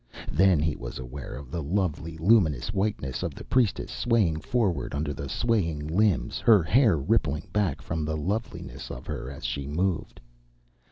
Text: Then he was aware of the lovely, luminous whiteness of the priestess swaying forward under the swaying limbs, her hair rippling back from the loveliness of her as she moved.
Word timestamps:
Then 0.31 0.57
he 0.59 0.75
was 0.75 0.97
aware 0.97 1.35
of 1.35 1.51
the 1.51 1.61
lovely, 1.61 2.17
luminous 2.17 2.73
whiteness 2.73 3.21
of 3.21 3.35
the 3.35 3.43
priestess 3.43 3.91
swaying 3.91 4.39
forward 4.41 4.95
under 4.95 5.13
the 5.13 5.29
swaying 5.29 5.85
limbs, 5.85 6.39
her 6.39 6.63
hair 6.63 6.97
rippling 6.97 7.47
back 7.53 7.83
from 7.83 8.03
the 8.03 8.17
loveliness 8.17 8.89
of 8.89 9.05
her 9.05 9.29
as 9.29 9.45
she 9.45 9.67
moved. 9.67 10.19